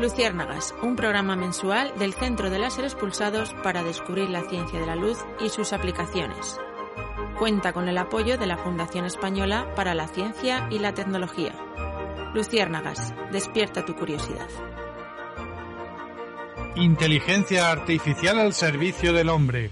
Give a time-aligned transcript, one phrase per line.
[0.00, 4.96] Luciérnagas, un programa mensual del Centro de Láseres Pulsados para descubrir la ciencia de la
[4.96, 6.58] luz y sus aplicaciones.
[7.38, 11.52] Cuenta con el apoyo de la Fundación Española para la Ciencia y la Tecnología.
[12.34, 14.48] Luciérnagas, despierta tu curiosidad.
[16.76, 19.70] Inteligencia artificial al servicio del hombre.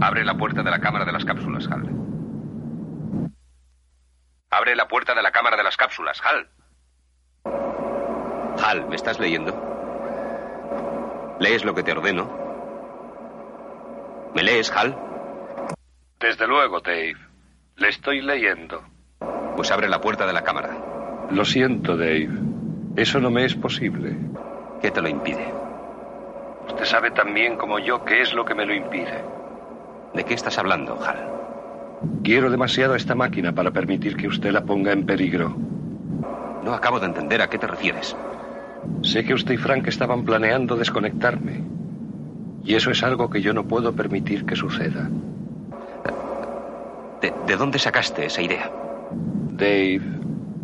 [0.00, 2.09] Abre la puerta de la cámara de las cápsulas, Hal.
[4.60, 6.46] Abre la puerta de la cámara de las cápsulas, Hal.
[8.62, 9.54] Hal, ¿me estás leyendo?
[11.40, 12.28] ¿Lees lo que te ordeno?
[14.34, 14.94] ¿Me lees, Hal?
[16.18, 17.16] Desde luego, Dave.
[17.76, 18.82] Le estoy leyendo.
[19.56, 20.76] Pues abre la puerta de la cámara.
[21.30, 22.28] Lo siento, Dave.
[22.96, 24.14] Eso no me es posible.
[24.82, 25.54] ¿Qué te lo impide?
[26.68, 29.24] Usted sabe tan bien como yo qué es lo que me lo impide.
[30.12, 31.39] ¿De qué estás hablando, Hal?
[32.22, 35.54] Quiero demasiado esta máquina para permitir que usted la ponga en peligro.
[36.64, 38.16] No acabo de entender a qué te refieres.
[39.02, 41.62] Sé que usted y Frank estaban planeando desconectarme.
[42.64, 45.10] Y eso es algo que yo no puedo permitir que suceda.
[47.20, 48.70] ¿De, de dónde sacaste esa idea?
[49.56, 50.02] Dave,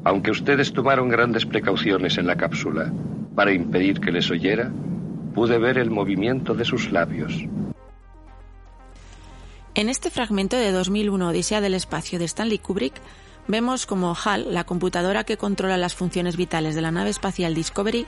[0.04, 2.92] aunque ustedes tomaron grandes precauciones en la cápsula
[3.34, 4.70] para impedir que les oyera,
[5.34, 7.46] pude ver el movimiento de sus labios.
[9.76, 12.94] En este fragmento de 2001 Odisea del Espacio de Stanley Kubrick,
[13.46, 18.06] vemos como HAL, la computadora que controla las funciones vitales de la nave espacial Discovery,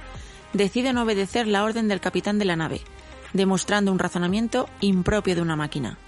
[0.55, 2.81] decide no obedecer la orden del capitán de la nave,
[3.35, 5.99] demostrando un razonamiento impropio de una máquina.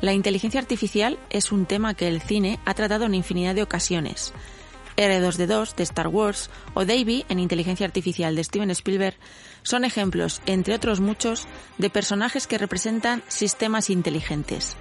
[0.00, 4.32] La inteligencia artificial es un tema que el cine ha tratado en infinidad de ocasiones.
[4.96, 9.16] R2D2 de Star Wars o Davy en Inteligencia Artificial de Steven Spielberg
[9.62, 11.46] son ejemplos, entre otros muchos,
[11.78, 14.76] de personajes que representan sistemas inteligentes.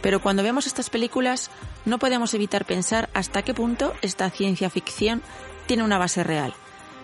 [0.00, 1.50] Pero cuando vemos estas películas
[1.84, 5.22] no podemos evitar pensar hasta qué punto esta ciencia ficción
[5.66, 6.54] tiene una base real.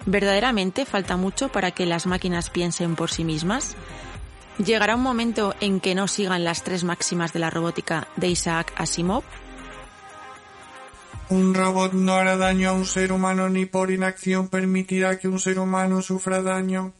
[0.07, 3.77] ¿Verdaderamente falta mucho para que las máquinas piensen por sí mismas?
[4.65, 8.73] ¿Llegará un momento en que no sigan las tres máximas de la robótica de Isaac
[8.77, 9.23] Asimov?
[11.31, 15.39] Un robot no hará daño a un ser humano ni por inacción permitirá que un
[15.39, 16.95] ser humano sufra daño.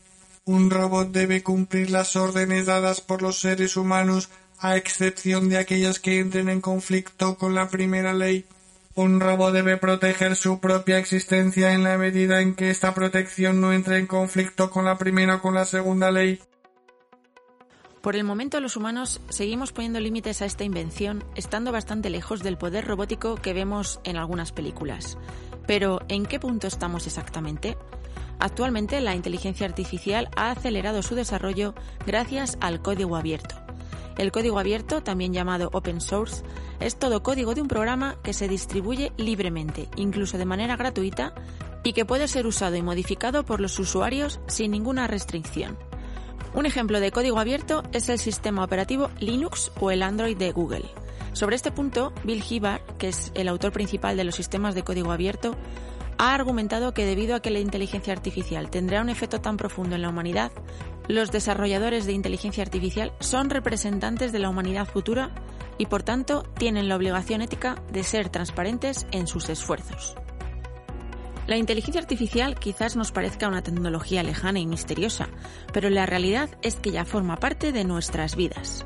[0.45, 4.29] Un robot debe cumplir las órdenes dadas por los seres humanos
[4.59, 8.45] a excepción de aquellas que entren en conflicto con la primera ley.
[8.95, 13.73] Un robot debe proteger su propia existencia en la medida en que esta protección no
[13.73, 16.39] entre en conflicto con la primera o con la segunda ley.
[18.09, 22.57] Por el momento los humanos seguimos poniendo límites a esta invención, estando bastante lejos del
[22.57, 25.19] poder robótico que vemos en algunas películas.
[25.67, 27.77] Pero, ¿en qué punto estamos exactamente?
[28.39, 31.75] Actualmente la inteligencia artificial ha acelerado su desarrollo
[32.07, 33.57] gracias al código abierto.
[34.17, 36.43] El código abierto, también llamado open source,
[36.81, 41.35] es todo código de un programa que se distribuye libremente, incluso de manera gratuita,
[41.85, 45.77] y que puede ser usado y modificado por los usuarios sin ninguna restricción.
[46.55, 50.87] Un ejemplo de código abierto es el sistema operativo Linux o el Android de Google.
[51.33, 55.13] Sobre este punto, Bill Hibar, que es el autor principal de los sistemas de código
[55.13, 55.55] abierto,
[56.17, 60.03] ha argumentado que debido a que la inteligencia artificial tendrá un efecto tan profundo en
[60.03, 60.51] la humanidad,
[61.07, 65.31] los desarrolladores de inteligencia artificial son representantes de la humanidad futura
[65.79, 70.17] y por tanto tienen la obligación ética de ser transparentes en sus esfuerzos.
[71.49, 75.31] La inteligencia artificial quizás nos parezca una tecnología lejana y misteriosa,
[75.73, 78.85] pero la realidad es que ya forma parte de nuestras vidas.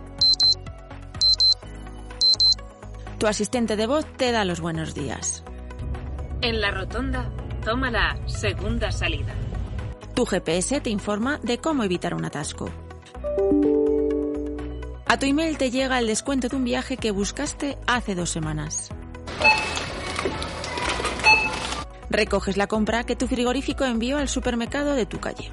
[3.19, 5.43] Tu asistente de voz te da los buenos días.
[6.41, 7.33] En la rotonda,
[7.65, 9.35] toma la segunda salida.
[10.15, 12.71] Tu GPS te informa de cómo evitar un atasco.
[15.07, 18.91] A tu email te llega el descuento de un viaje que buscaste hace dos semanas.
[22.13, 25.51] Recoges la compra que tu frigorífico envió al supermercado de tu calle.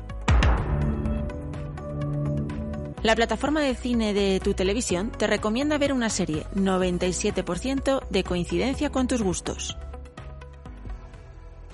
[3.02, 8.90] La plataforma de cine de tu televisión te recomienda ver una serie 97% de coincidencia
[8.90, 9.78] con tus gustos.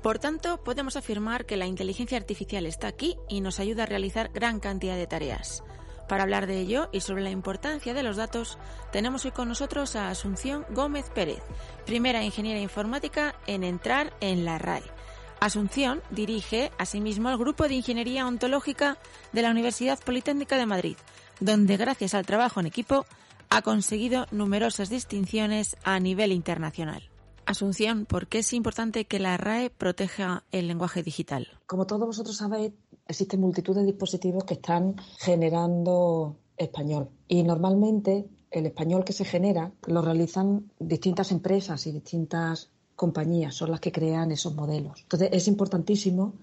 [0.04, 4.30] Por tanto, podemos afirmar que la inteligencia artificial está aquí y nos ayuda a realizar
[4.36, 5.64] gran cantidad de tareas.
[6.08, 8.58] Para hablar de ello y sobre la importancia de los datos,
[8.92, 11.42] tenemos hoy con nosotros a Asunción Gómez Pérez,
[11.86, 14.84] primera ingeniera informática en entrar en la RAE.
[15.40, 18.98] Asunción dirige asimismo el Grupo de Ingeniería Ontológica
[19.34, 20.98] de la Universidad Politécnica de Madrid,
[21.40, 23.06] donde gracias al trabajo en equipo
[23.50, 27.10] ha conseguido numerosas distinciones a nivel internacional.
[27.46, 31.48] Asunción, ¿por qué es importante que la RAE proteja el lenguaje digital?
[31.68, 32.74] Como todos vosotros sabéis,
[33.08, 37.10] existen multitud de dispositivos que están generando español.
[37.28, 43.72] Y normalmente el español que se genera lo realizan distintas empresas y distintas compañías, son
[43.72, 45.02] las que crean esos modelos.
[45.02, 46.34] Entonces es importantísimo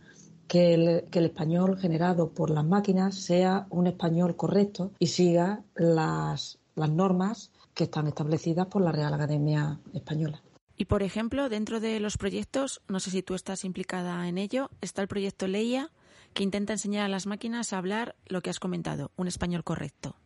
[0.46, 5.64] que el, que el, español generado por las máquinas sea un español correcto y siga
[5.75, 10.43] las, las normas que están establecidas por la Real Academia Española.
[10.77, 14.71] Y, por ejemplo, dentro de los proyectos, no sé si tú estás implicada en ello,
[14.81, 15.91] está el proyecto Leia,
[16.35, 20.17] que intenta enseñar a las máquinas a hablar lo que has comentado, un español correcto.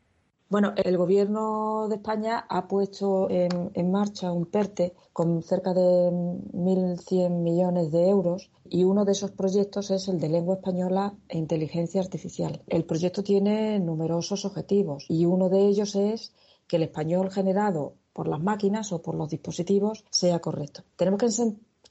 [0.49, 5.81] Bueno, el Gobierno de España ha puesto en, en, marcha un PERTE con cerca de
[6.13, 11.37] 1.100 millones de euros y uno de esos proyectos es el de lengua española e
[11.37, 12.63] inteligencia artificial.
[12.69, 16.33] El proyecto tiene numerosos objetivos y uno de ellos es
[16.69, 20.81] que el español generado por las máquinas o por los dispositivos sea correcto.
[20.97, 21.21] Tenemos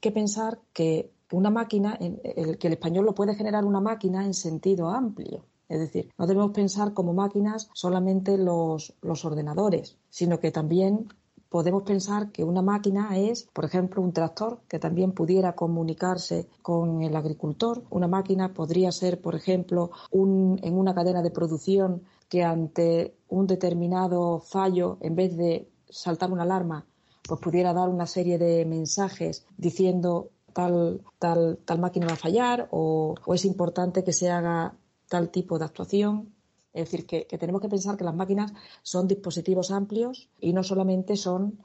[0.00, 4.34] que, pensar que una máquina, el, que el español lo puede generar una máquina en
[4.34, 5.44] sentido amplio.
[5.68, 11.06] Es decir, no debemos pensar como máquinas solamente los, los ordenadores, sino que también
[11.48, 17.02] podemos pensar que una máquina es, por ejemplo, un tractor que también pudiera comunicarse con
[17.02, 17.84] el agricultor.
[17.90, 23.46] Una máquina podría ser, por ejemplo, un, en una cadena de producción que ante un
[23.46, 26.86] determinado fallo, en vez de saltar una alarma,
[27.26, 32.68] pues pudiera dar una serie de mensajes diciendo tal, tal, tal máquina va a fallar
[32.70, 34.74] o, es importante que se haga
[35.08, 36.34] tal tipo de actuación.
[36.72, 38.52] Es decir, que, que, tenemos que pensar que las máquinas
[38.82, 41.58] son dispositivos amplios y no solamente son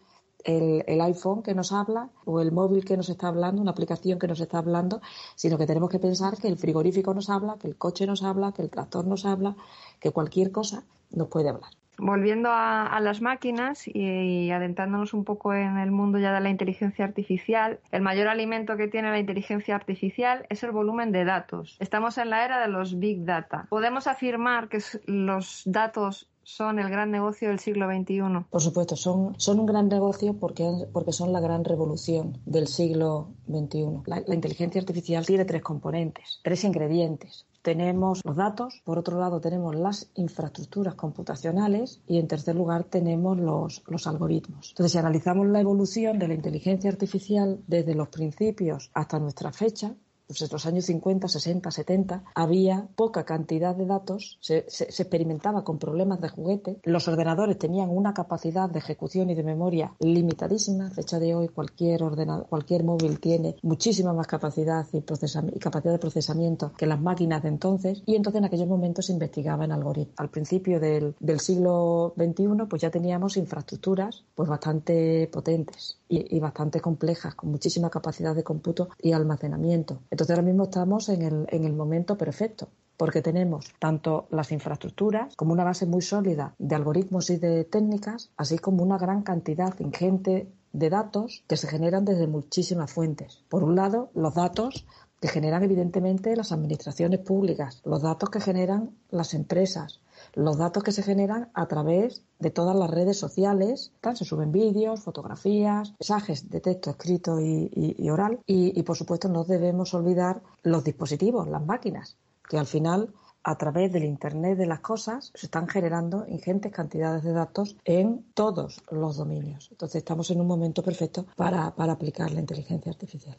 [0.44, 4.20] el, el, iPhone que nos habla o el móvil que nos está hablando, una aplicación
[4.20, 5.02] que nos está hablando,
[5.36, 8.54] sino que tenemos que pensar que el frigorífico nos habla, que el coche nos habla,
[8.54, 9.56] que el tractor nos habla,
[10.00, 11.81] que cualquier cosa nos puede hablar.
[11.98, 17.06] Volviendo a, las máquinas y, adentrándonos un poco en el mundo ya de la inteligencia
[17.06, 21.78] artificial, el mayor alimento que tiene la inteligencia artificial es el volumen de datos.
[21.80, 23.68] Estamos en la era de los big data.
[23.70, 28.46] Podemos afirmar que los datos son el gran negocio del siglo XXI.
[28.50, 34.02] Por supuesto, son, un gran negocio porque, porque son la gran revolución del siglo XXI.
[34.06, 39.76] La inteligencia artificial tiene tres componentes, tres ingredientes tenemos los datos, por otro lado tenemos
[39.76, 44.70] las infraestructuras computacionales y en tercer lugar tenemos los, los, algoritmos.
[44.70, 49.96] Entonces, si analizamos la evolución de la inteligencia artificial desde los principios hasta nuestra fecha,
[50.32, 55.78] pues en los años 50, 60, 70, había poca cantidad de datos, se, experimentaba con
[55.78, 60.92] problemas de juguete, los ordenadores tenían una capacidad de ejecución y de memoria limitadísima, a
[60.92, 66.00] fecha de hoy cualquier ordenador, cualquier móvil tiene muchísima más capacidad y, y, capacidad de
[66.00, 70.16] procesamiento que las máquinas de entonces, y entonces en aquellos momentos se investigaba en algoritmos.
[70.18, 77.36] Al principio del, siglo XXI, pues ya teníamos infraestructuras pues bastante potentes y, bastante complejas,
[77.36, 80.02] con muchísima capacidad de cómputo y almacenamiento.
[80.30, 82.70] Ahora mismo estamos en el, en el momento perfecto
[83.02, 88.30] porque tenemos tanto las infraestructuras como una base muy sólida de algoritmos y de técnicas,
[88.38, 93.44] así como una gran cantidad ingente de datos que se generan desde muchísimas fuentes.
[93.50, 94.86] Por un lado, los datos
[95.20, 100.00] que generan evidentemente las administraciones públicas, los datos que generan las empresas,
[100.34, 103.92] los datos que se generan a través de todas las redes sociales.
[104.14, 108.40] Se suben vídeos, fotografías, mensajes de texto escrito y, oral.
[108.46, 112.18] Y, y, por supuesto, no debemos olvidar los dispositivos, las máquinas,
[112.50, 117.24] que al final, a través del Internet de las cosas, se están generando ingentes cantidades
[117.24, 119.70] de datos en todos los dominios.
[119.72, 123.38] Entonces, estamos en un momento perfecto para, para aplicar la inteligencia artificial.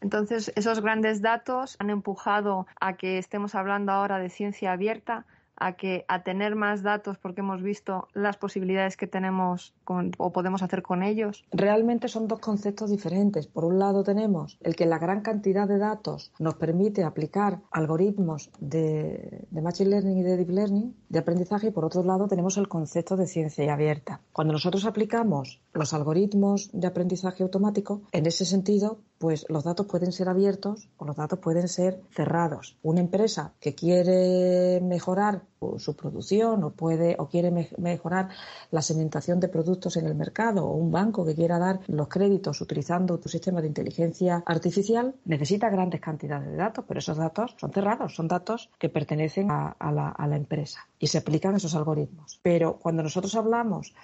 [0.00, 5.24] Entonces, esos grandes datos han empujado a que estemos hablando ahora de ciencia abierta,
[5.56, 10.32] a que a tener más datos porque hemos visto las posibilidades que tenemos con, o
[10.32, 11.44] podemos hacer con ellos?
[11.52, 13.46] Realmente son dos conceptos diferentes.
[13.46, 18.50] Por un lado tenemos el que la gran cantidad de datos nos permite aplicar algoritmos
[18.58, 22.56] de, de machine learning y de deep learning de aprendizaje y por otro lado tenemos
[22.56, 24.20] el concepto de ciencia abierta.
[24.32, 30.12] Cuando nosotros aplicamos los algoritmos de aprendizaje automático, en ese sentido, pues los datos pueden
[30.12, 32.76] ser abiertos o los datos pueden ser cerrados.
[32.82, 35.40] Una empresa que quiere mejorar
[35.78, 38.28] su producción o puede o quiere mejorar
[38.70, 42.60] la segmentación de productos en el mercado o un banco que quiera dar los créditos
[42.60, 47.72] utilizando tu sistema de inteligencia artificial necesita grandes cantidades de datos, pero esos datos son
[47.72, 52.40] cerrados, son datos que pertenecen a, la, a la empresa y se aplican esos algoritmos.
[52.42, 53.94] Pero cuando nosotros hablamos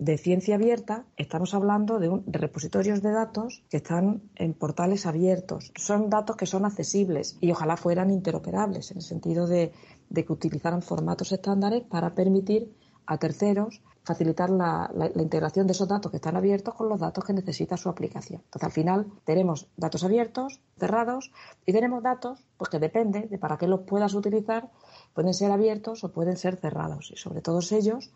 [0.00, 5.72] de ciencia abierta, estamos hablando de, repositorios de datos que están en portales abiertos.
[5.76, 9.72] Son datos que son accesibles y ojalá fueran interoperables, en el sentido de,
[10.14, 16.16] que utilizaran formatos estándares para permitir a terceros facilitar la, integración de esos datos que
[16.16, 18.40] están abiertos con los datos que necesita su aplicación.
[18.46, 21.30] Entonces, al final, tenemos datos abiertos, cerrados,
[21.66, 24.70] y tenemos datos pues, que depende de para qué los puedas utilizar,
[25.12, 27.10] pueden ser abiertos o pueden ser cerrados.
[27.10, 28.10] Y sobre todos ellos,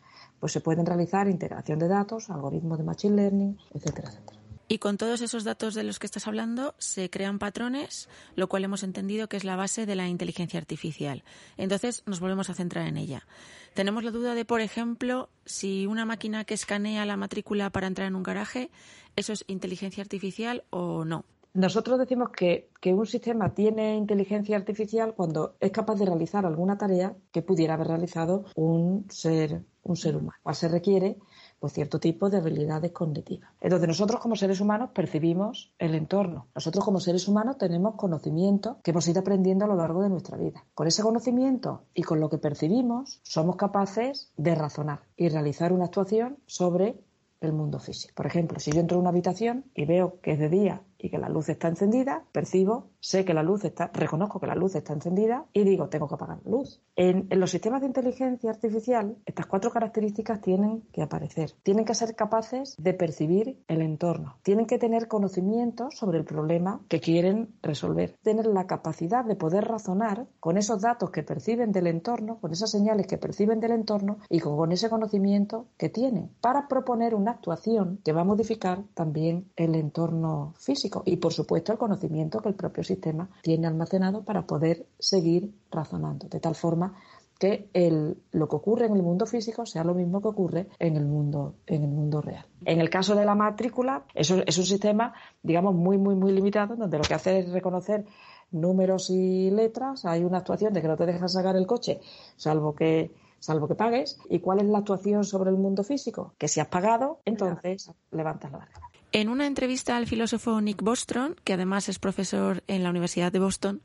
[0.45, 4.39] pues se pueden realizar integración de datos, algoritmos de machine learning, etcétera, etcétera.
[4.69, 8.63] Y con todos esos datos de los que estás hablando se crean patrones, lo cual
[8.63, 11.25] hemos entendido que es la base de la inteligencia artificial.
[11.57, 13.27] Entonces nos volvemos a centrar en ella.
[13.73, 18.09] Tenemos la duda de, por ejemplo, si una máquina que escanea la matrícula para entrar
[18.09, 18.71] en un garaje,
[19.17, 21.25] ¿eso es inteligencia artificial o no?
[21.55, 26.77] Nosotros decimos que, que, un sistema tiene inteligencia artificial cuando es capaz de realizar alguna
[26.77, 30.39] tarea que pudiera haber realizado un ser, un ser humano.
[30.43, 31.19] O se requiere
[31.61, 33.51] pues, cierto tipo de habilidades cognitivas.
[33.61, 36.49] Entonces nosotros como seres humanos percibimos el entorno.
[36.55, 40.37] Nosotros como seres humanos tenemos conocimiento que hemos ido aprendiendo a lo largo de nuestra
[40.37, 40.65] vida.
[40.75, 45.87] Con ese conocimiento y con lo que percibimos somos capaces de razonar y realizar una
[45.87, 47.01] actuación sobre
[47.41, 48.15] el mundo físico.
[48.15, 51.11] Por ejemplo, si yo entro en una habitación y veo que es de día y
[51.11, 54.75] que la luz está encendida, percibo, sé que la luz está, reconozco que la luz
[54.75, 56.81] está encendida y digo, tengo que apagar la luz.
[56.97, 61.53] En, los sistemas de inteligencia artificial, estas cuatro características tienen que aparecer.
[61.63, 64.39] Tienen que ser capaces de percibir el entorno.
[64.43, 68.17] Tienen que tener conocimiento sobre el problema que quieren resolver.
[68.23, 72.71] Tener la capacidad de poder razonar con esos datos que perciben del entorno, con esas
[72.71, 78.01] señales que perciben del entorno y con ese conocimiento que tienen para proponer una actuación
[78.05, 82.55] que va a modificar también el entorno físico y, por supuesto, el conocimiento que el
[82.55, 86.95] propio sistema tiene almacenado para poder seguir razonando, de tal forma
[87.39, 90.97] que el, lo que ocurre en el mundo físico sea lo mismo que ocurre en
[90.97, 92.47] el mundo, en el mundo real.
[92.65, 96.77] En el caso de la matrícula, eso es un sistema, digamos, muy, muy, muy limitado,
[96.77, 98.05] donde lo que hace es reconocer
[98.53, 100.05] números y letras.
[100.05, 102.01] Hay una actuación de que no te dejan sacar el coche,
[102.37, 103.11] salvo que
[103.45, 104.19] salvo que pagues.
[104.31, 106.35] ¿Y cuál es la actuación sobre el mundo físico?
[106.39, 108.81] Que si has pagado, entonces levantas la barrera.
[109.15, 113.39] En una entrevista al filósofo Nick Bostrom, que además es profesor en la Universidad de
[113.39, 113.81] Boston,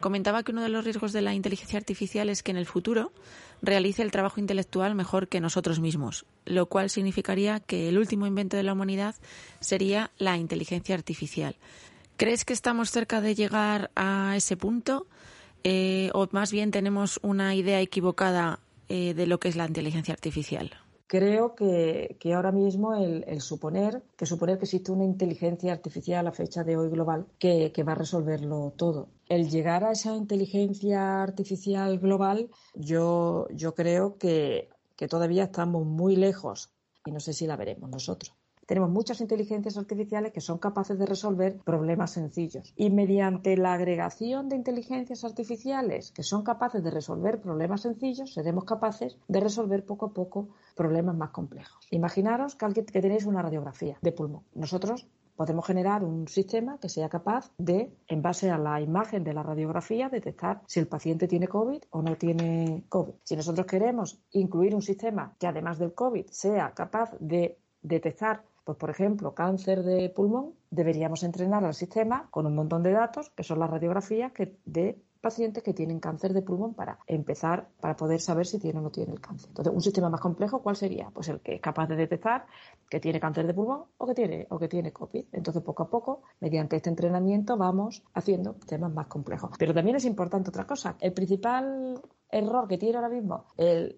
[0.00, 3.12] comentaba que uno de los riesgos de la inteligencia artificial es que en el futuro
[3.60, 8.56] realice el trabajo intelectual mejor que nosotros mismos, lo cual significaría que el último invento
[8.56, 9.16] de la humanidad
[9.60, 11.56] sería la inteligencia artificial.
[12.16, 15.06] ¿Crees que estamos cerca de llegar a ese punto?
[15.62, 20.14] Eh, ¿O más bien tenemos una idea equivocada eh, de lo que es la inteligencia
[20.14, 20.72] artificial?
[21.10, 26.62] Creo que, ahora mismo el, suponer que suponer que existe una inteligencia artificial a fecha
[26.62, 29.08] de hoy global que, va a resolverlo todo.
[29.26, 36.14] El llegar a esa inteligencia artificial global, yo, yo creo que, que todavía estamos muy
[36.14, 36.70] lejos
[37.04, 38.39] y no sé si la veremos nosotros
[38.70, 42.72] tenemos muchas inteligencias artificiales que son capaces de resolver problemas sencillos.
[42.76, 48.62] Y mediante la agregación de inteligencias artificiales que son capaces de resolver problemas sencillos, seremos
[48.62, 51.84] capaces de resolver poco a poco problemas más complejos.
[51.90, 54.44] Imaginaros que, que tenéis una radiografía de pulmón.
[54.54, 59.34] Nosotros podemos generar un sistema que sea capaz de, en base a la imagen de
[59.34, 63.14] la radiografía, detectar si el paciente tiene COVID o no tiene COVID.
[63.24, 68.78] Si nosotros queremos incluir un sistema que además del COVID sea capaz de detectar pues,
[68.78, 73.42] por ejemplo, cáncer de pulmón, deberíamos entrenar al sistema con un montón de datos, que
[73.42, 74.32] son las radiografías
[74.64, 78.82] de pacientes que tienen cáncer de pulmón para empezar, para poder saber si tiene o
[78.82, 79.48] no tiene el cáncer.
[79.50, 81.10] Entonces, un sistema más complejo, ¿cuál sería?
[81.12, 82.46] Pues el que es capaz de detectar
[82.88, 85.26] que tiene cáncer de pulmón o que tiene, o que tiene COVID.
[85.32, 89.50] Entonces, poco a poco, mediante este entrenamiento, vamos haciendo temas más complejos.
[89.58, 90.96] Pero también es importante otra cosa.
[91.00, 92.00] El principal
[92.30, 93.44] error que tiene ahora mismo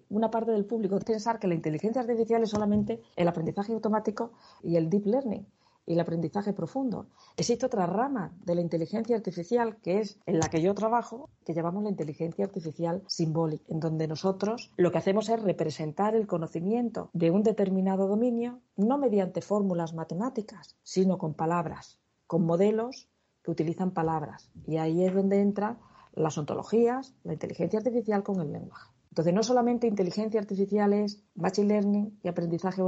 [0.09, 4.31] una parte del público es pensar que la inteligencia artificial es solamente el aprendizaje automático
[4.61, 5.45] y el deep learning
[5.85, 7.07] y el aprendizaje profundo.
[7.37, 11.53] Existe otra rama de la inteligencia artificial que es en la que yo trabajo, que
[11.53, 17.09] llamamos la inteligencia artificial simbólica, en donde nosotros lo que hacemos es representar el conocimiento
[17.13, 23.09] de un determinado dominio, no mediante fórmulas matemáticas, sino con palabras, con modelos
[23.43, 24.51] que utilizan palabras.
[24.65, 25.79] Y ahí es donde entra
[26.13, 28.92] las ontologías, la inteligencia artificial con el lenguaje.
[29.13, 32.81] Entonces, no solamente inteligencia artificial es machine learning y aprendizaje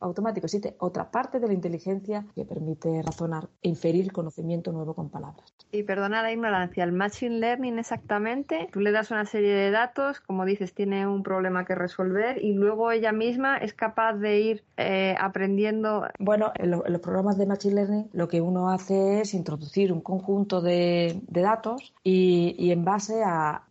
[0.00, 5.08] automático, existe otra parte de la inteligencia que permite razonar e inferir conocimiento nuevo con
[5.08, 5.54] palabras.
[5.70, 10.18] Y perdona la ignorancia, el machine learning exactamente, tú le das una serie de datos,
[10.18, 14.64] como dices, tiene un problema que resolver y luego ella misma es capaz de ir
[14.78, 16.08] eh, aprendiendo.
[16.18, 20.60] Bueno, en, los programas de machine learning lo que uno hace es introducir un conjunto
[20.60, 23.67] de, datos y, en base a,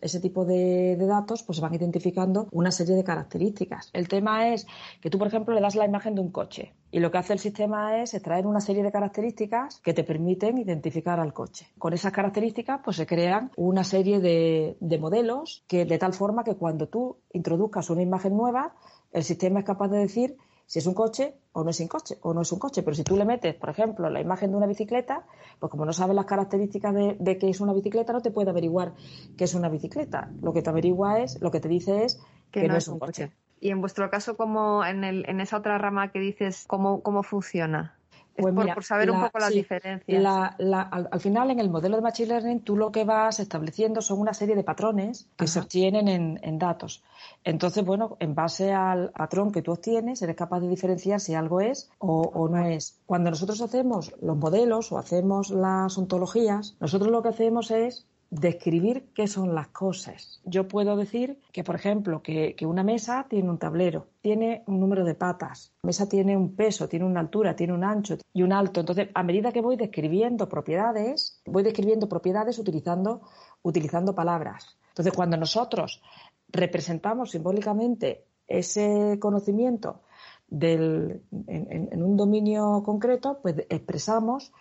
[0.00, 3.90] ese tipo de, datos pues se van identificando una serie de características.
[3.92, 4.66] El tema es
[5.00, 7.32] que tú, por ejemplo, le das la imagen de un coche y lo que hace
[7.32, 11.66] el sistema es extraer una serie de características que te permiten identificar al coche.
[11.78, 16.44] Con esas características pues se crean una serie de, de modelos que de tal forma
[16.44, 18.74] que cuando tú introduzcas una imagen nueva,
[19.12, 20.36] el sistema es capaz de decir
[20.70, 22.84] si es un coche o no es un coche, o no es un coche.
[22.84, 25.26] Pero si tú le metes, por ejemplo, la imagen de una bicicleta,
[25.58, 28.50] pues como no sabes las características de, de que es una bicicleta, no te puede
[28.50, 28.92] averiguar
[29.36, 30.30] qué es una bicicleta.
[30.40, 32.20] Lo que te averigua es, lo que te dice es
[32.52, 33.32] que, no, es un coche.
[33.58, 37.24] Y en vuestro caso, como en, el, en esa otra rama que dices, ¿cómo, cómo
[37.24, 37.98] funciona?
[38.40, 40.24] Pues por, saber un poco las diferencias.
[40.24, 44.34] al, final, en el modelo de Machine Learning, tú lo que vas estableciendo son una
[44.34, 47.02] serie de patrones que se obtienen en, datos.
[47.44, 51.60] Entonces, bueno, en base al patrón que tú obtienes, eres capaz de diferenciar si algo
[51.60, 53.00] es o, no es.
[53.06, 59.10] Cuando nosotros hacemos los modelos o hacemos las ontologías, nosotros lo que hacemos es describir
[59.12, 60.40] qué son las cosas.
[60.44, 65.04] Yo puedo decir que, por ejemplo, que, una mesa tiene un tablero, tiene un número
[65.04, 68.52] de patas, la mesa tiene un peso, tiene una altura, tiene un ancho y un
[68.52, 68.80] alto.
[68.80, 73.22] Entonces, a medida que voy describiendo propiedades, voy describiendo propiedades utilizando,
[73.62, 74.78] utilizando palabras.
[74.90, 76.00] Entonces, cuando nosotros
[76.48, 80.02] representamos simbólicamente ese conocimiento
[80.46, 84.52] del, en un dominio concreto, pues expresamos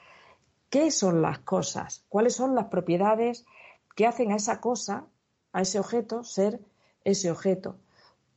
[0.70, 3.46] qué son las cosas, cuáles son las propiedades
[4.00, 5.08] que hacen a esa cosa,
[5.52, 6.62] a ese objeto, ser
[7.04, 7.76] ese objeto.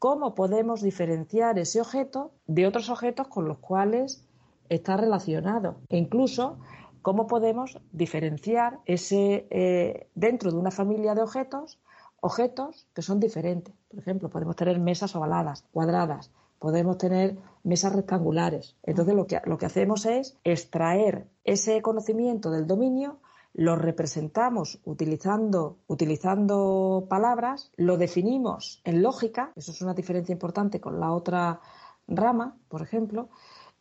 [0.00, 4.26] ¿Cómo podemos diferenciar ese objeto de otros objetos con los cuales
[4.69, 5.76] está relacionado?
[5.88, 6.59] E incluso,
[7.00, 11.78] ¿cómo podemos diferenciar ese, eh, dentro de una familia de objetos,
[12.21, 13.73] objetos que son diferentes?
[13.88, 18.75] Por ejemplo, podemos tener mesas ovaladas, cuadradas, podemos tener mesas rectangulares.
[18.83, 23.21] Entonces, lo que, lo que hacemos es extraer ese conocimiento del dominio
[23.54, 31.00] lo representamos utilizando, utilizando palabras, lo definimos en lógica, eso es una diferencia importante con
[31.00, 31.61] la otra
[32.09, 33.28] rama, por ejemplo,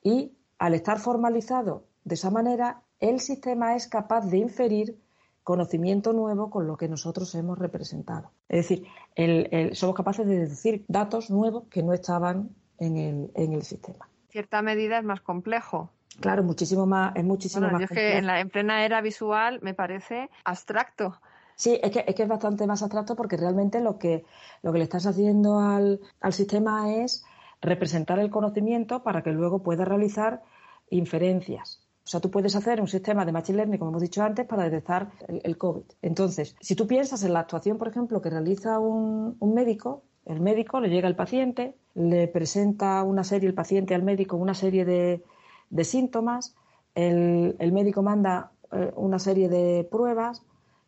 [0.03, 4.97] y al estar formalizado de esa manera, el sistema es capaz de inferir
[5.43, 8.31] conocimiento nuevo con lo que nosotros hemos representado.
[8.47, 13.63] Es decir, somos capaces de deducir datos nuevos que no estaban en el, en el
[13.63, 14.07] sistema.
[14.29, 15.89] Cierta medida es más complejo.
[16.19, 17.79] Claro, muchísimo más, es muchísimo más.
[17.79, 21.19] Yo es que en, la, en plena era visual me parece abstracto.
[21.55, 24.25] Sí, es que, es que es bastante más abstracto porque realmente lo que,
[24.63, 27.23] lo que le estás haciendo al, al sistema es
[27.61, 30.41] representar el conocimiento para que luego pueda realizar
[30.89, 31.87] inferencias.
[32.03, 34.63] O sea, tú puedes hacer un sistema de Machine Learning, como hemos dicho antes, para
[34.63, 35.83] detectar el, COVID.
[36.01, 40.41] Entonces, si tú piensas en la actuación, por ejemplo, que realiza un, un médico, el
[40.41, 44.83] médico le llega al paciente, le presenta una serie, el paciente al médico, una serie
[44.83, 45.23] de,
[45.71, 46.55] de síntomas,
[46.93, 50.43] el, médico manda eh, una serie de pruebas,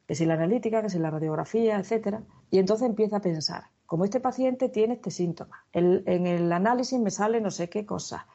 [0.05, 4.05] que si la analítica, que si la radiografía, etcétera, y entonces empieza a pensar, como
[4.05, 8.27] este paciente tiene este síntoma, en el análisis me sale no sé qué cosa,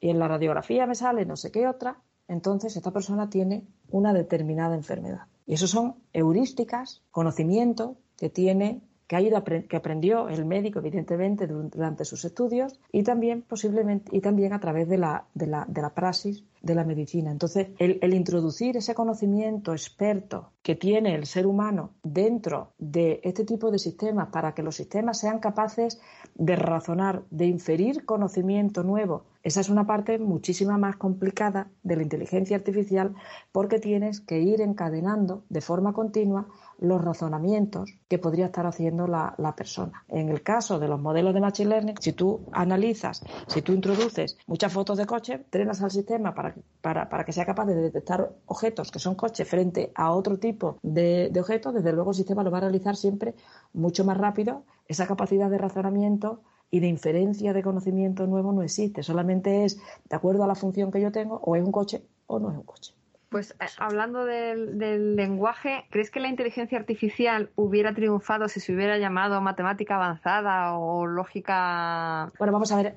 [0.00, 4.12] y en la radiografía me sale no sé qué otra, entonces esta persona tiene una
[4.12, 5.26] determinada enfermedad.
[5.46, 12.04] Y eso son heurísticas, conocimiento que tiene que, ha que aprendió el médico, evidentemente, durante
[12.04, 15.94] sus estudios y también posiblemente y también a través de la, de la, de la
[15.94, 17.30] praxis de la medicina.
[17.30, 23.44] Entonces, el, el, introducir ese conocimiento experto que tiene el ser humano dentro de este
[23.44, 26.00] tipo de sistemas para que los sistemas sean capaces
[26.34, 32.02] de razonar, de inferir conocimiento nuevo, esa es una parte muchísima más complicada de la
[32.02, 33.14] inteligencia artificial
[33.52, 39.54] porque tienes que ir encadenando de forma continua los razonamientos que podría estar haciendo la,
[39.54, 40.04] persona.
[40.08, 44.38] En el caso de los modelos de Machine Learning, si tú analizas, si tú introduces
[44.46, 48.90] muchas fotos de coche, entrenas al sistema para, para, que sea capaz de detectar objetos
[48.90, 52.50] que son coches frente a otro tipo de, de objetos, desde luego el sistema lo
[52.50, 53.34] va a realizar siempre
[53.74, 54.64] mucho más rápido.
[54.88, 56.40] Esa capacidad de razonamiento
[56.74, 59.78] y de inferencia de conocimiento nuevo no existe, solamente es
[60.10, 62.56] de acuerdo a la función que yo tengo, o es un coche o no es
[62.56, 62.94] un coche.
[63.28, 68.98] Pues eh, hablando del, lenguaje, ¿crees que la inteligencia artificial hubiera triunfado si se hubiera
[68.98, 72.32] llamado matemática avanzada o lógica?
[72.40, 72.94] Bueno, vamos a ver,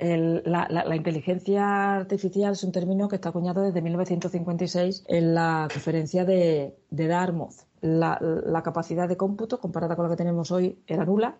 [0.47, 6.75] la, inteligencia artificial es un término que está acuñado desde 1956 en la conferencia de,
[6.89, 7.53] de Dartmouth.
[7.81, 11.37] La, capacidad de cómputo comparada con la que tenemos hoy era nula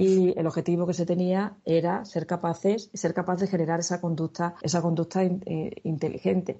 [0.00, 4.54] y el objetivo que se tenía era ser capaces, ser capaz de generar esa conducta,
[4.62, 6.58] esa conducta eh, inteligente.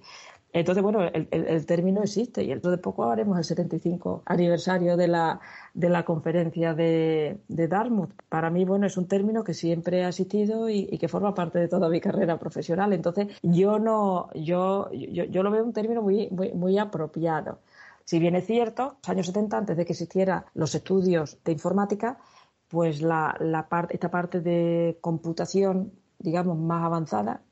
[0.53, 5.41] Entonces, bueno, el, término existe y dentro de poco haremos el 75 aniversario de la,
[5.73, 8.11] de la conferencia de, de Dartmouth.
[8.29, 11.69] Para mí, bueno, es un término que siempre ha existido y, que forma parte de
[11.69, 12.93] toda mi carrera profesional.
[12.93, 17.61] Entonces, yo no, yo, yo, yo lo veo un término muy, muy, muy apropiado.
[18.05, 22.19] Si bien es cierto, los años 70, antes de que existieran los estudios de informática,
[22.71, 27.43] pues la, la parte, esta parte de computación, digamos, más avanzada,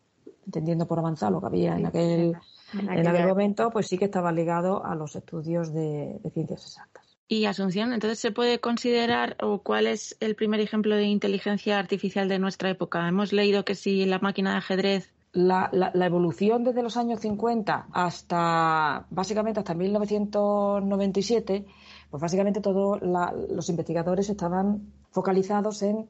[0.47, 2.37] entendiendo por avanzar lo que había en aquel,
[2.73, 7.05] en aquel, momento, pues sí que estaba ligado a los estudios de, ciencias exactas.
[7.27, 12.29] Y Asunción, entonces se puede considerar o cuál es el primer ejemplo de inteligencia artificial
[12.29, 13.07] de nuestra época.
[13.07, 17.89] Hemos leído que si la máquina de ajedrez la, la, evolución desde los años 50
[17.93, 21.67] hasta básicamente hasta 1997,
[22.11, 26.09] pues básicamente todos los investigadores estaban focalizados en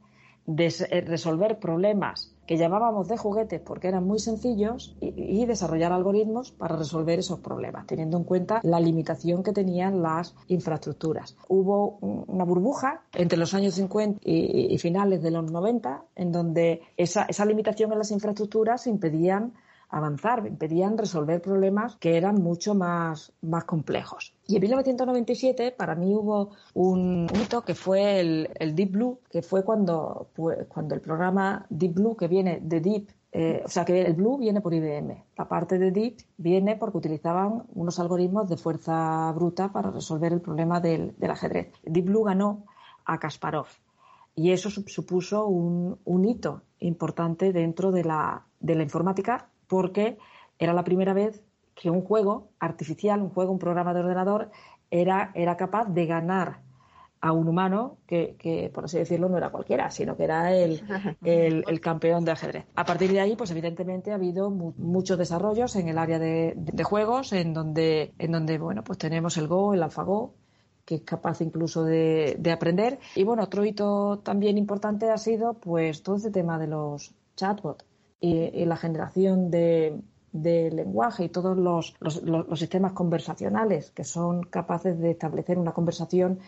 [0.56, 6.76] eh, resolver problemas que llamábamos de juguetes porque eran muy sencillos y, desarrollar algoritmos para
[6.76, 11.36] resolver esos problemas, teniendo en cuenta la limitación que tenían las infraestructuras.
[11.48, 17.24] Hubo una burbuja entre los años 50 y, finales de los 90 en donde esa,
[17.24, 19.52] esa limitación en las infraestructuras impedían
[19.90, 24.34] avanzar, impedían resolver problemas que eran mucho más, más complejos.
[24.46, 29.64] Y en 1997 para mí hubo un hito que fue el, Deep Blue, que fue
[29.64, 30.28] cuando,
[30.68, 34.38] cuando el programa Deep Blue, que viene de Deep, eh, o sea que el Blue
[34.38, 35.24] viene por IBM.
[35.36, 40.40] La parte de Deep viene porque utilizaban unos algoritmos de fuerza bruta para resolver el
[40.40, 41.72] problema del, ajedrez.
[41.82, 42.64] Deep Blue ganó
[43.04, 43.66] a Kasparov.
[44.34, 50.18] Y eso supuso un, un hito importante dentro de la, de la informática porque
[50.58, 51.42] era la primera vez
[51.74, 54.50] que un juego artificial, un juego, un programa de ordenador,
[54.90, 56.60] era, era capaz de ganar
[57.20, 60.82] a un humano que, por así decirlo, no era cualquiera, sino que era el,
[61.22, 62.64] el, campeón de ajedrez.
[62.74, 67.32] A partir de ahí, pues evidentemente ha habido muchos desarrollos en el área de, juegos,
[67.32, 70.34] en donde, en donde, bueno, pues tenemos el Go, el AlphaGo,
[70.84, 72.98] que es capaz incluso de, de aprender.
[73.14, 77.84] Y bueno, otro hito también importante ha sido, pues, todo este tema de los chatbots
[78.20, 80.00] y, la generación de,
[80.32, 86.38] lenguaje y todos los, los, sistemas conversacionales que son capaces de establecer una conversación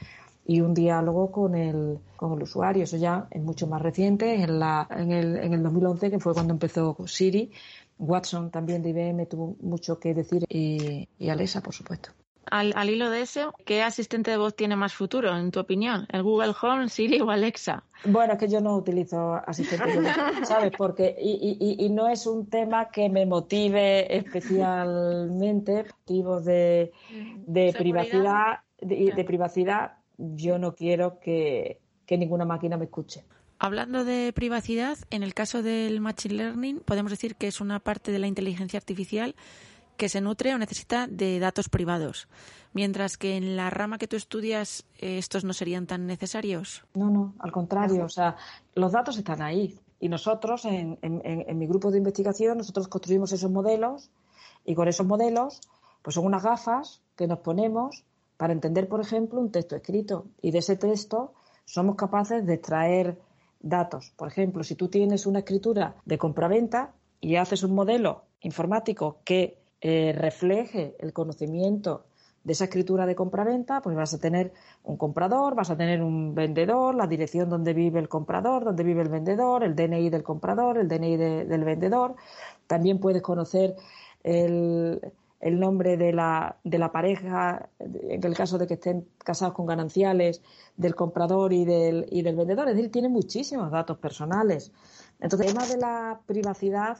[0.46, 2.84] y un diálogo con el, con el usuario.
[2.84, 6.34] Eso ya es mucho más reciente, en, la, en, el, en el 2011, que fue
[6.34, 7.52] cuando empezó Siri.
[7.98, 11.30] Watson también de IBM tuvo mucho que decir y, y
[11.62, 12.10] por supuesto.
[12.50, 16.06] Al, hilo de eso, ¿qué asistente de voz tiene más futuro, en tu opinión?
[16.10, 17.84] ¿El Google Home, Siri o Alexa?
[18.04, 20.12] Bueno, es que yo no utilizo asistente de voz,
[20.48, 20.72] ¿sabes?
[20.76, 26.92] Porque, y, no es un tema que me motive especialmente, motivos de,
[27.46, 33.24] de privacidad, de, de, privacidad, yo no quiero que, que ninguna máquina me escuche.
[33.62, 38.10] Hablando de privacidad, en el caso del Machine Learning, podemos decir que es una parte
[38.10, 39.36] de la inteligencia artificial
[40.00, 42.26] que se nutre o necesita de datos privados,
[42.72, 46.86] mientras que en la rama que tú estudias eh, estos no serían tan necesarios.
[46.94, 48.36] No, no, al contrario, o sea,
[48.74, 50.96] los datos están ahí y nosotros en,
[51.58, 54.08] mi grupo de investigación nosotros construimos esos modelos
[54.64, 55.60] y con esos modelos
[56.00, 58.02] pues son unas gafas que nos ponemos
[58.38, 61.34] para entender, por ejemplo, un texto escrito y de ese texto
[61.66, 63.20] somos capaces de extraer
[63.60, 64.14] datos.
[64.16, 69.59] Por ejemplo, si tú tienes una escritura de compraventa y haces un modelo informático que
[69.80, 72.04] eh, refleje el conocimiento
[72.44, 76.34] de esa escritura de compraventa, pues vas a tener un comprador, vas a tener un
[76.34, 80.78] vendedor, la dirección donde vive el comprador, donde vive el vendedor, el DNI del comprador,
[80.78, 82.16] el DNI del vendedor.
[82.66, 83.76] También puedes conocer
[84.22, 85.00] el,
[85.42, 90.42] nombre de la, de la pareja, en el caso de que estén casados con gananciales,
[90.76, 92.68] del comprador y del, y del vendedor.
[92.68, 94.72] Es decir, tiene muchísimos datos personales.
[95.20, 96.98] Entonces, el tema de la privacidad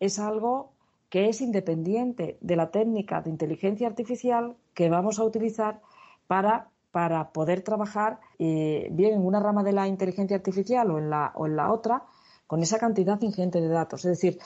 [0.00, 0.71] es algo
[1.12, 5.82] que es independiente de la técnica de inteligencia artificial que vamos a utilizar
[6.26, 11.10] para, para poder trabajar eh, bien en una rama de la inteligencia artificial o en
[11.10, 12.04] la, o en la otra
[12.46, 14.06] con esa cantidad ingente de datos.
[14.06, 14.38] Es decir,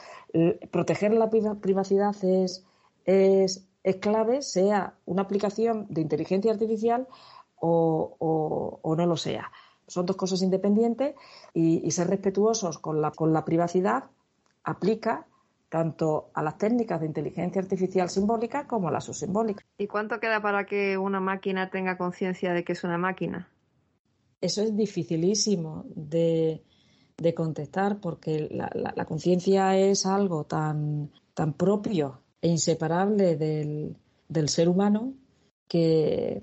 [0.72, 2.66] proteger la privacidad es,
[3.04, 7.06] es, es, clave, sea una aplicación de inteligencia artificial
[7.60, 8.16] o,
[8.82, 9.52] o, no lo sea.
[9.86, 11.14] Son dos cosas independientes
[11.54, 14.10] y, y ser respetuosos con la, con la privacidad
[14.64, 15.28] aplica
[15.68, 19.66] tanto a las técnicas de inteligencia artificial simbólica como a las subsimbólicas.
[19.78, 23.48] ¿Y cuánto queda para que una máquina tenga conciencia de que es una máquina?
[24.40, 26.62] Eso es dificilísimo de,
[27.34, 33.96] contestar porque la, conciencia es algo tan, tan propio e inseparable del,
[34.28, 35.14] del ser humano
[35.66, 36.42] que,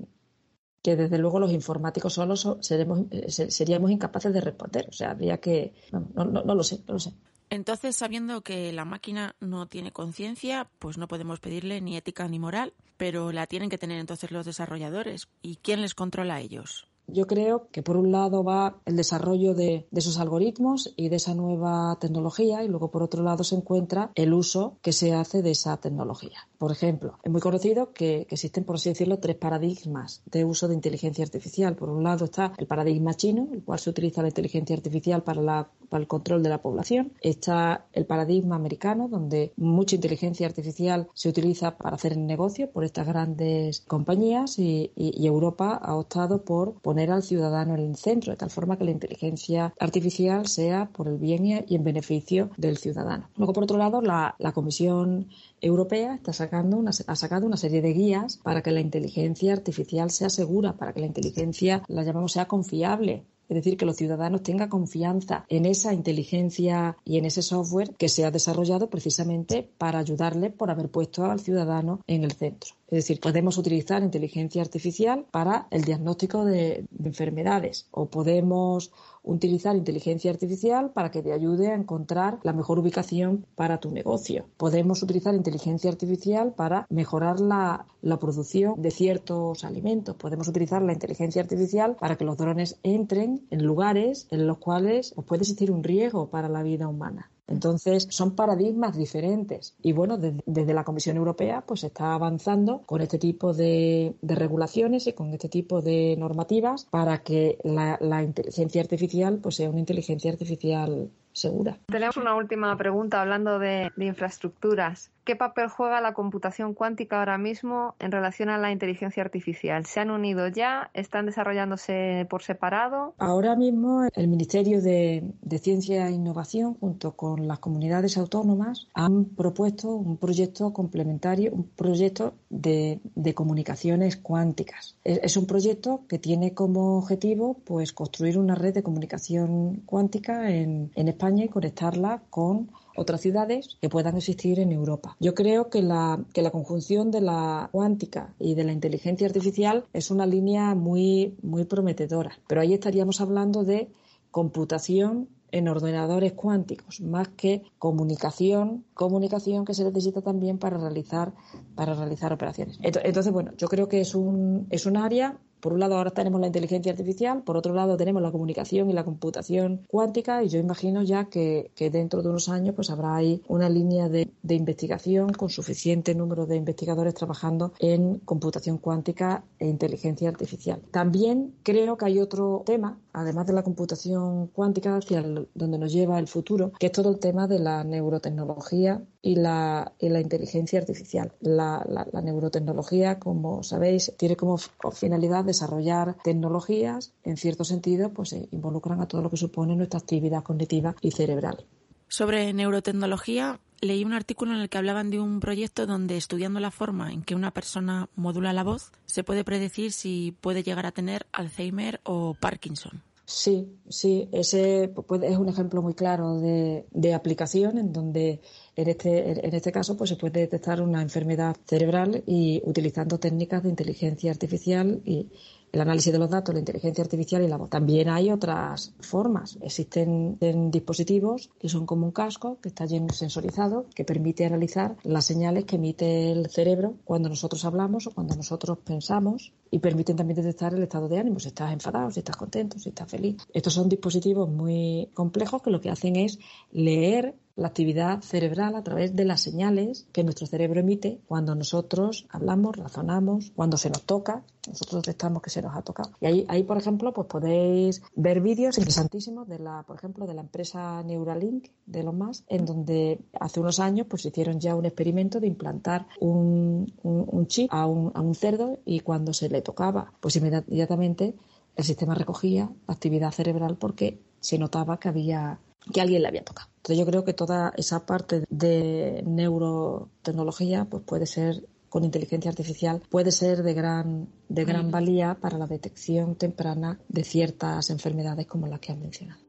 [0.81, 4.89] que desde luego los informáticos solos seremos, eh, seríamos incapaces de responder.
[4.89, 5.73] O sea, habría que...
[5.91, 7.13] No, no, no lo sé, no lo sé.
[7.49, 12.39] Entonces, sabiendo que la máquina no tiene conciencia, pues no podemos pedirle ni ética ni
[12.39, 15.27] moral, pero la tienen que tener entonces los desarrolladores.
[15.41, 16.87] ¿Y quién les controla a ellos?
[17.07, 21.33] Yo creo que por un lado va el desarrollo de, esos algoritmos y de esa
[21.33, 25.51] nueva tecnología y luego por otro lado se encuentra el uso que se hace de
[25.51, 26.47] esa tecnología.
[26.57, 30.75] Por ejemplo, es muy conocido que, existen, por así decirlo, tres paradigmas de uso de
[30.75, 31.75] inteligencia artificial.
[31.75, 35.41] Por un lado está el paradigma chino, el cual se utiliza la inteligencia artificial para,
[35.41, 37.13] la, para el control de la población.
[37.21, 43.07] Está el paradigma americano, donde mucha inteligencia artificial se utiliza para hacer negocio por estas
[43.07, 48.37] grandes compañías y, y Europa ha optado por poner al ciudadano en el centro, de
[48.37, 53.31] tal forma que la inteligencia artificial sea por el bien y en beneficio del ciudadano.
[53.35, 55.27] Luego, por otro lado, la, Comisión
[55.59, 60.11] Europea está sacando una, ha sacado una serie de guías para que la inteligencia artificial
[60.11, 64.43] sea segura, para que la inteligencia, la llamamos, sea confiable, es decir, que los ciudadanos
[64.43, 69.99] tengan confianza en esa inteligencia y en ese software que se ha desarrollado precisamente para
[69.99, 72.75] ayudarle por haber puesto al ciudadano en el centro.
[72.93, 78.91] Es decir, podemos utilizar inteligencia artificial para el diagnóstico de, enfermedades o podemos
[79.23, 84.45] utilizar inteligencia artificial para que te ayude a encontrar la mejor ubicación para tu negocio.
[84.57, 90.15] Podemos utilizar inteligencia artificial para mejorar la, la producción de ciertos alimentos.
[90.15, 95.15] Podemos utilizar la inteligencia artificial para que los drones entren en lugares en los cuales
[95.25, 97.31] puede existir un riesgo para la vida humana.
[97.47, 99.75] Entonces, son paradigmas diferentes.
[99.81, 105.13] Y bueno, desde, la Comisión Europea, pues está avanzando con este tipo de, regulaciones y
[105.13, 111.09] con este tipo de normativas para que la, inteligencia artificial pues sea una inteligencia artificial
[111.33, 111.77] segura.
[111.87, 115.11] Tenemos una última pregunta hablando de, infraestructuras.
[115.23, 119.85] ¿Qué papel juega la computación cuántica ahora mismo en relación a la inteligencia artificial?
[119.85, 120.91] ¿Se han unido ya?
[120.93, 123.13] ¿Están desarrollándose por separado?
[123.19, 125.23] Ahora mismo el Ministerio de,
[125.59, 132.33] Ciencia e Innovación junto con las comunidades autónomas han propuesto un proyecto complementario, un proyecto
[132.49, 132.99] de,
[133.33, 134.97] comunicaciones cuánticas.
[135.05, 140.91] Es, un proyecto que tiene como objetivo pues construir una red de comunicación cuántica en,
[140.95, 145.15] en España y conectarla con otras ciudades que puedan existir en Europa.
[145.19, 149.85] Yo creo que la, que la conjunción de la cuántica y de la inteligencia artificial
[149.93, 153.89] es una línea muy, muy prometedora, pero ahí estaríamos hablando de
[154.31, 161.31] computación en ordenadores cuánticos, más que comunicación, comunicación que se necesita también para realizar,
[161.75, 162.79] para realizar operaciones.
[162.81, 166.41] Entonces, bueno, yo creo que es un, es un área por un lado ahora tenemos
[166.41, 170.59] la inteligencia artificial, por otro lado tenemos la comunicación y la computación cuántica y yo
[170.59, 175.49] imagino ya que, dentro de unos años pues habrá ahí una línea de, investigación con
[175.49, 180.81] suficiente número de investigadores trabajando en computación cuántica e inteligencia artificial.
[180.91, 185.23] También creo que hay otro tema, además de la computación cuántica hacia
[185.55, 189.93] donde nos lleva el futuro, que es todo el tema de la neurotecnología y la,
[189.99, 191.31] la inteligencia artificial.
[191.39, 198.99] La, la, neurotecnología, como sabéis, tiene como finalidad desarrollar tecnologías, en cierto sentido, pues involucran
[198.99, 201.65] a todo lo que supone nuestra actividad cognitiva y cerebral.
[202.09, 206.69] Sobre neurotecnología, leí un artículo en el que hablaban de un proyecto donde estudiando la
[206.69, 210.91] forma en que una persona modula la voz, se puede predecir si puede llegar a
[210.91, 213.01] tener Alzheimer o Parkinson.
[213.25, 218.41] Sí, sí, ese es un ejemplo muy claro de, de aplicación en donde
[218.75, 223.63] en este, en este caso, pues se puede detectar una enfermedad cerebral y utilizando técnicas
[223.63, 225.27] de inteligencia artificial y
[225.73, 227.69] el análisis de los datos, la inteligencia artificial y la voz.
[227.69, 229.57] También hay otras formas.
[229.61, 230.37] Existen
[230.69, 235.65] dispositivos que son como un casco que está lleno sensorizado que permite analizar las señales
[235.65, 240.75] que emite el cerebro cuando nosotros hablamos o cuando nosotros pensamos y permiten también detectar
[240.75, 243.37] el estado de ánimo, si estás enfadado, si estás contento, si estás feliz.
[243.51, 246.37] Estos son dispositivos muy complejos que lo que hacen es
[246.71, 252.25] leer la actividad cerebral a través de las señales que nuestro cerebro emite cuando nosotros
[252.29, 256.11] hablamos, razonamos, cuando se nos toca, nosotros detectamos que se nos ha tocado.
[256.19, 260.33] Y ahí, ahí por ejemplo, pues podéis ver vídeos interesantísimos de la, por ejemplo, de
[260.33, 264.85] la empresa Neuralink de los más, en donde hace unos años pues hicieron ya un
[264.85, 269.61] experimento de implantar un, un, chip a un, a un cerdo y cuando se le
[269.61, 271.35] tocaba, pues inmediatamente
[271.75, 275.59] el sistema recogía la actividad cerebral porque se notaba que había
[275.91, 276.69] que alguien le había tocado.
[276.77, 283.03] Entonces yo creo que toda esa parte de neurotecnología pues puede ser con inteligencia artificial
[283.09, 288.67] puede ser de gran de gran valía para la detección temprana de ciertas enfermedades como
[288.67, 289.41] las que han mencionado.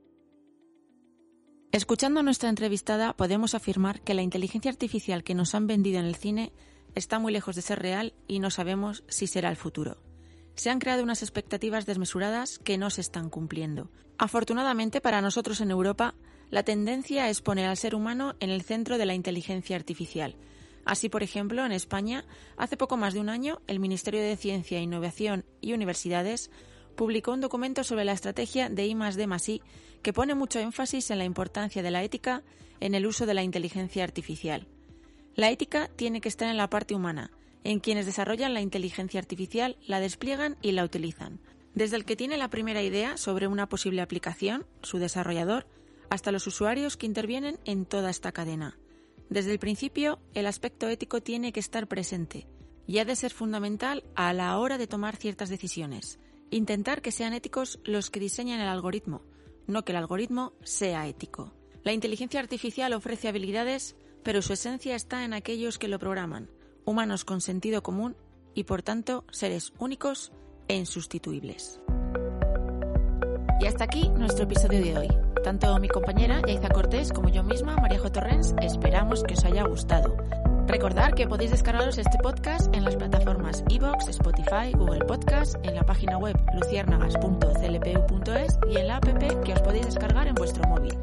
[1.73, 6.14] Escuchando nuestra entrevistada, podemos afirmar que la inteligencia artificial que nos han vendido en el
[6.14, 6.53] cine
[6.94, 10.13] está muy lejos de ser real y no sabemos si será el futuro.
[10.54, 13.90] Se han creado unas expectativas desmesuradas que no se están cumpliendo.
[14.18, 16.14] Afortunadamente para nosotros en Europa,
[16.50, 20.36] la tendencia es poner al ser humano en el centro de la inteligencia artificial.
[20.84, 22.24] Así, por ejemplo, en España,
[22.56, 26.50] hace poco más de un año, el Ministerio de Ciencia, Innovación y Universidades
[26.94, 28.96] publicó un documento sobre la estrategia de I
[30.02, 32.42] que pone mucho énfasis en la importancia de la ética
[32.80, 34.66] en el uso de la inteligencia artificial.
[35.34, 37.30] La ética tiene que estar en la parte humana,
[37.64, 41.40] en quienes desarrollan la inteligencia artificial, la despliegan y la utilizan.
[41.74, 45.66] Desde el que tiene la primera idea sobre una posible aplicación, su desarrollador,
[46.11, 48.79] hasta los usuarios que intervienen en toda esta cadena.
[49.31, 52.46] Desde el principio, el aspecto ético tiene que estar presente
[52.87, 56.20] y ha de ser fundamental a la hora de tomar ciertas decisiones.
[56.50, 59.22] Intentar que sean éticos los que diseñan el algoritmo,
[59.66, 61.55] no que el algoritmo sea ético.
[61.83, 66.50] La inteligencia artificial ofrece habilidades, pero su esencia está en aquellos que lo programan,
[66.85, 68.16] humanos con sentido común
[68.55, 70.33] y por tanto seres únicos
[70.68, 71.81] e insustituibles.
[73.61, 75.09] Y hasta aquí nuestro episodio de hoy.
[75.42, 78.12] Tanto mi compañera Yaiza Cortés como yo misma, María J.
[78.12, 80.16] Torrens, esperamos que os haya gustado.
[80.66, 85.85] Recordar que podéis descargaros este podcast en las plataformas iVoox, Spotify, Google Podcast, en la
[85.85, 89.05] página web luciérnagas.clpu.es y en la app
[89.44, 90.94] que os podéis descargar en vuestro móvil.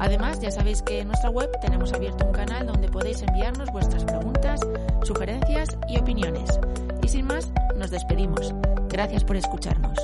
[0.00, 4.04] Además, ya sabéis que en nuestra web tenemos abierto un canal donde podéis enviarnos vuestras
[4.04, 4.60] preguntas,
[5.04, 6.58] sugerencias y opiniones.
[7.02, 8.54] Y sin más, nos despedimos.
[8.88, 9.98] Gracias por escucharnos.